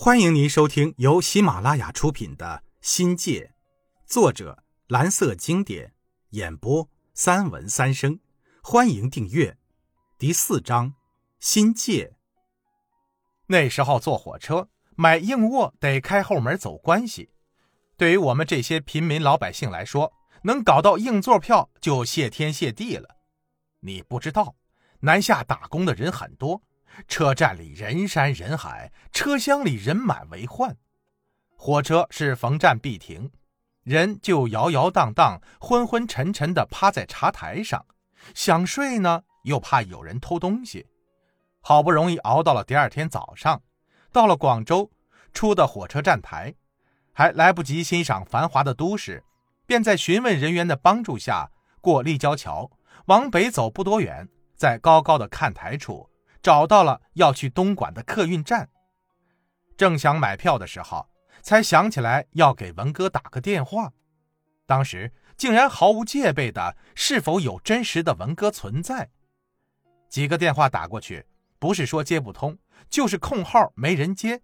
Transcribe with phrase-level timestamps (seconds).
[0.00, 3.52] 欢迎您收听由喜马拉雅出品的《新界》，
[4.06, 5.92] 作者蓝色经典，
[6.30, 8.20] 演播三文三生。
[8.62, 9.58] 欢迎订阅。
[10.16, 10.94] 第四章，
[11.40, 12.14] 新界。
[13.48, 17.30] 那时候坐火车买硬卧得开后门走关系，
[17.96, 20.12] 对于我们这些平民老百姓来说，
[20.42, 23.16] 能搞到硬座票就谢天谢地了。
[23.80, 24.54] 你不知道，
[25.00, 26.62] 南下打工的人很多。
[27.06, 30.76] 车站里人山人海，车厢里人满为患。
[31.56, 33.30] 火车是逢站必停，
[33.82, 37.84] 人就摇摇荡荡、昏昏沉沉地趴在茶台上，
[38.34, 40.86] 想睡呢，又怕有人偷东西。
[41.60, 43.62] 好不容易熬到了第二天早上，
[44.12, 44.90] 到了广州，
[45.32, 46.54] 出的火车站台，
[47.12, 49.22] 还来不及欣赏繁华的都市，
[49.66, 52.70] 便在询问人员的帮助下过立交桥，
[53.06, 56.07] 往北走不多远，在高高的看台处。
[56.42, 58.68] 找到了要去东莞的客运站，
[59.76, 61.08] 正想买票的时候，
[61.42, 63.92] 才想起来要给文哥打个电话。
[64.66, 69.08] 当时竟然毫无戒备的，是否有真实的文哥存在？
[70.08, 71.26] 几个电话打过去，
[71.58, 72.56] 不是说接不通，
[72.88, 74.40] 就是空号没人接。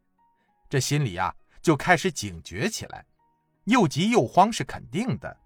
[0.68, 3.04] 这心里啊，就开始警觉起来，
[3.64, 5.36] 又急又慌是肯定的。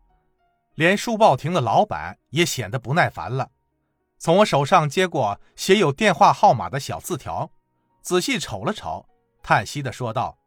[0.74, 3.50] 连书报亭的老板也显得不耐烦了。
[4.18, 7.52] 从我手上接过写有电话号码的小字条，
[8.02, 9.06] 仔细瞅了瞅，
[9.42, 10.38] 叹息的说道：“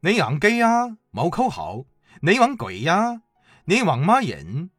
[0.00, 1.84] 你养鸡呀，冇扣好。
[2.22, 3.20] 你往鬼呀，
[3.66, 4.70] 你往妈人？”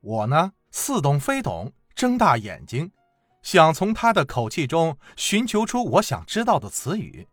[0.00, 2.92] 我呢，似懂非懂，睁大眼睛，
[3.42, 7.26] 想从他的口气中寻求出我想知道的词语。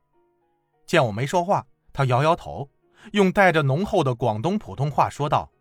[0.87, 2.71] 见我没说话，他摇摇头，
[3.11, 5.51] 用带着浓厚的广东普通话说道：“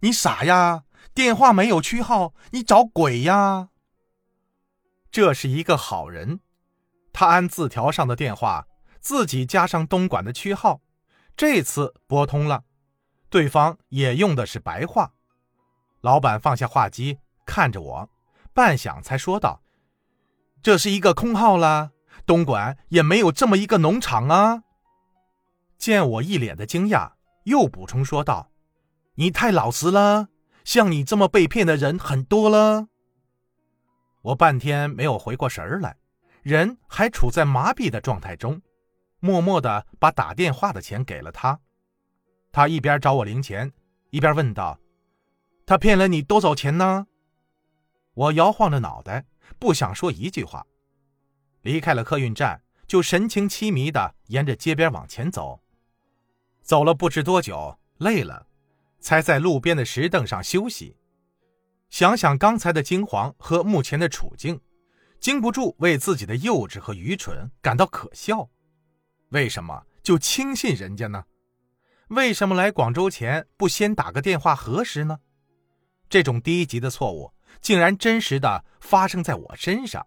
[0.00, 3.68] 你傻呀，电话没有区号，你找鬼呀！”
[5.14, 6.40] 这是一个好人，
[7.12, 8.66] 他按字条上的电话
[9.00, 10.80] 自己加上东莞的区号，
[11.36, 12.64] 这次拨通了，
[13.30, 15.12] 对方也用的是白话。
[16.00, 18.10] 老板放下话机，看着我，
[18.52, 19.62] 半晌才说道
[20.60, 21.92] ：“这是一个空号了，
[22.26, 24.64] 东莞也没有这么一个农场啊。”
[25.78, 27.12] 见我一脸的惊讶，
[27.44, 28.50] 又补充说道
[29.14, 30.30] ：“你太老实了，
[30.64, 32.88] 像你这么被骗的人很多了。”
[34.24, 35.98] 我半天没有回过神来，
[36.42, 38.62] 人还处在麻痹的状态中，
[39.20, 41.60] 默默的把打电话的钱给了他。
[42.50, 43.70] 他一边找我零钱，
[44.08, 44.80] 一边问道
[45.66, 47.06] ：“他骗了你多少钱呢？”
[48.14, 49.26] 我摇晃着脑袋，
[49.58, 50.66] 不想说一句话。
[51.60, 55.60] 离开了客运站，就神情凄迷的沿着街边往前走。
[56.62, 58.46] 走了不知多久，累了，
[59.00, 60.96] 才在路边的石凳上休息。
[61.94, 64.60] 想想刚才的惊惶和目前的处境，
[65.20, 68.50] 禁不住为自己的幼稚和愚蠢感到可笑。
[69.28, 71.22] 为什么就轻信人家呢？
[72.08, 75.20] 为什么来广州前不先打个电话核实呢？
[76.08, 80.04] 这种低级的错误竟然真实的发生在我身上。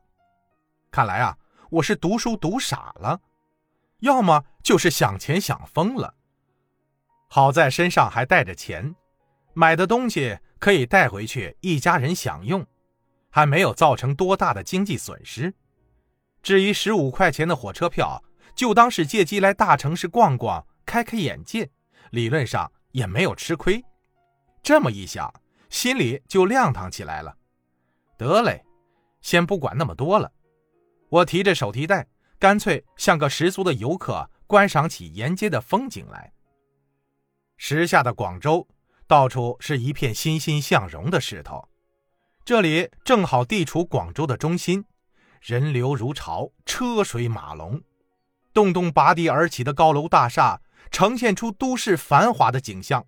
[0.92, 1.38] 看来啊，
[1.70, 3.22] 我是读书读傻了，
[4.00, 6.14] 要么就是想钱想疯了。
[7.30, 8.94] 好在身上还带着钱，
[9.54, 10.38] 买的东西。
[10.60, 12.66] 可以带回去一家人享用，
[13.30, 15.54] 还没有造成多大的经济损失。
[16.42, 18.24] 至于十五块钱的火车票，
[18.56, 21.70] 就当是借机来大城市逛逛，开开眼界，
[22.12, 23.84] 理论上也没有吃亏。
[24.64, 25.34] 这么一想，
[25.70, 27.36] 心里就亮堂起来了。
[28.18, 28.64] 得嘞，
[29.22, 30.32] 先不管那么多了，
[31.10, 32.08] 我提着手提袋，
[32.40, 36.32] 干脆像个十足的游客，观赏起沿街的风景来。
[37.58, 38.68] 时下的广州。
[39.08, 41.70] 到处是一片欣欣向荣的势头，
[42.44, 44.84] 这里正好地处广州的中心，
[45.42, 47.82] 人流如潮，车水马龙，
[48.54, 50.60] 栋栋拔地而起的高楼大厦
[50.92, 53.06] 呈现出都市繁华的景象。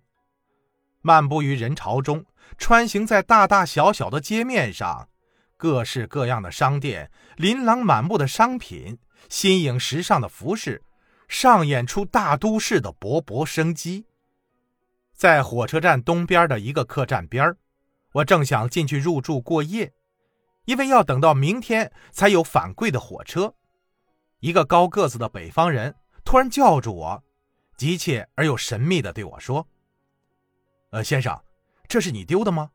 [1.02, 2.24] 漫步于人潮中，
[2.56, 5.10] 穿行在大大小小的街面上，
[5.58, 10.82] 各式各样的商店，琳琅满目的商品，新颖时尚的服饰，
[11.28, 14.06] 上演出大都市的勃勃生机。
[15.20, 17.54] 在火车站东边的一个客栈边
[18.12, 19.92] 我正想进去入住过夜，
[20.64, 23.54] 因为要等到明天才有返贵的火车。
[24.38, 25.94] 一个高个子的北方人
[26.24, 27.22] 突然叫住我，
[27.76, 29.68] 急切而又神秘地对我说
[30.88, 31.38] ：“呃，先生，
[31.86, 32.70] 这是你丢的吗？”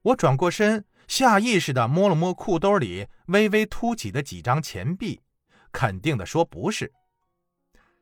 [0.00, 5.20] 我转过身，下意识地摸了摸裤兜里微微凸起的几张钱币，
[5.70, 6.90] 肯定地说：“不是。”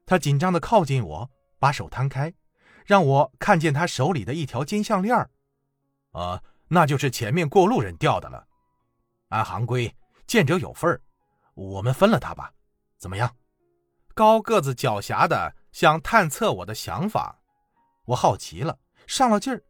[0.07, 1.29] 他紧张地靠近我，
[1.59, 2.33] 把手摊开。
[2.85, 5.31] 让我看见他手里的一条金项链儿，
[6.13, 8.47] 呃，那就是前面过路人掉的了。
[9.29, 9.95] 按行规，
[10.27, 11.01] 见者有份儿，
[11.55, 12.53] 我们分了他吧，
[12.99, 13.35] 怎么样？
[14.15, 17.41] 高个子狡黠的，想探测我的想法。
[18.05, 19.63] 我好奇了，上了劲儿，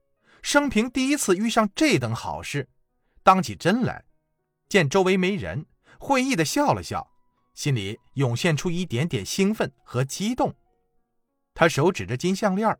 [0.42, 2.68] 生平第一次遇上这等好事，
[3.22, 4.04] 当起真来。
[4.68, 5.64] 见周围没人，
[5.98, 7.08] 会意的笑了笑，
[7.54, 10.54] 心里涌现出一点点兴奋和激动。
[11.54, 12.76] 他手指着金项链，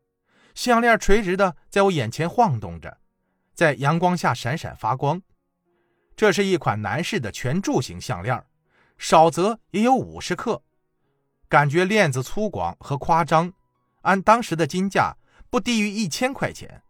[0.55, 2.99] 项链垂直的在我眼前晃动着，
[3.55, 5.21] 在阳光下闪闪发光。
[6.17, 8.45] 这是一款男士的全柱形项链，
[8.97, 10.63] 少则也有五十克，
[11.49, 13.53] 感觉链子粗犷和夸张，
[14.03, 15.17] 按当时的金价
[15.51, 16.83] 不低于一千块钱。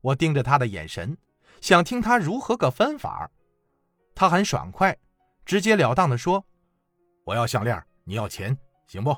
[0.00, 1.18] 我盯着他的眼神，
[1.60, 3.30] 想听他如何个分法。
[4.14, 4.96] 他很爽快，
[5.44, 6.44] 直截了当地说
[7.24, 8.56] ：“我要项链，你要钱，
[8.86, 9.16] 行不？”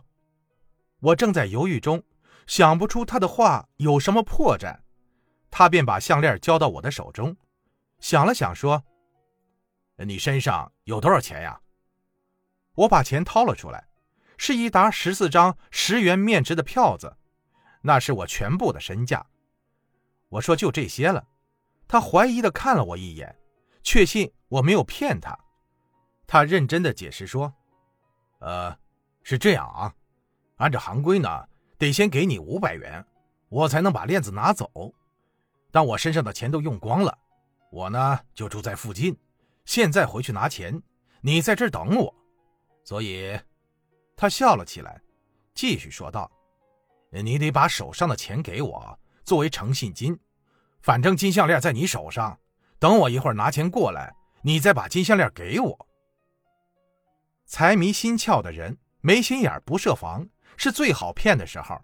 [1.00, 2.02] 我正在犹豫中，
[2.46, 4.80] 想不出他的话有什么破绽，
[5.50, 7.36] 他便把项链交到我的手中，
[7.98, 8.84] 想了想说。
[9.98, 11.60] 你身上有多少钱呀？
[12.74, 13.86] 我把钱掏了出来，
[14.36, 17.16] 是一沓十四张十元面值的票子，
[17.82, 19.24] 那是我全部的身价。
[20.28, 21.28] 我说就这些了。
[21.86, 23.38] 他怀疑的看了我一眼，
[23.82, 25.38] 确信我没有骗他。
[26.26, 27.52] 他认真的解释说
[28.40, 28.76] ：“呃，
[29.22, 29.94] 是这样啊，
[30.56, 31.46] 按照行规呢，
[31.82, 33.04] 得先给你五百元，
[33.48, 34.70] 我才能把链子拿走。
[35.72, 37.18] 但我身上的钱都用光了，
[37.72, 39.18] 我呢就住在附近。”
[39.66, 40.80] 现在回去拿钱，
[41.22, 42.14] 你在这儿等我。
[42.84, 43.36] 所以，
[44.16, 45.02] 他笑了起来，
[45.54, 46.30] 继续说道
[47.10, 50.16] ：“你得把手上的钱给我，作为诚信金。
[50.82, 52.38] 反正金项链在你手上，
[52.78, 55.88] 等我一会儿拿钱过来，你再把金项链给我。”
[57.44, 61.80] 财迷心窍的人，没心眼不设防，是最好骗的时候。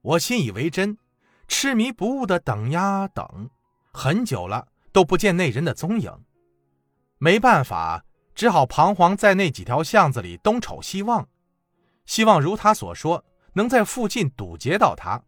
[0.00, 0.98] 我信以为真，
[1.46, 3.50] 痴迷不悟的等呀等，
[3.92, 6.12] 很久了都不见那人的踪影。
[7.18, 11.28] 没办法，只好彷徨在那几条巷子里东瞅西望，
[12.04, 15.22] 希望如他所说，能在附近堵截到他。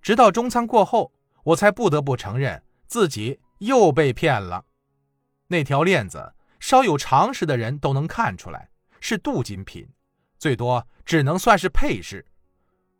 [0.00, 1.12] 直到中餐过后，
[1.42, 4.64] 我才不得不承认自己又被骗了。
[5.48, 8.70] 那条链子，稍有常识的人都能看出来
[9.00, 9.88] 是镀金品，
[10.40, 12.26] 最多只能算是配饰。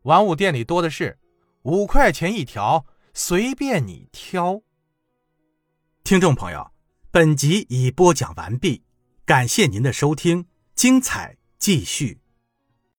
[0.02, 1.18] 玩物店里多的是，
[1.62, 4.62] 五块钱一条，随便你挑。
[6.04, 6.70] 听众朋友。
[7.12, 8.84] 本集已播讲完毕，
[9.24, 10.46] 感谢您的收听，
[10.76, 12.20] 精彩继续。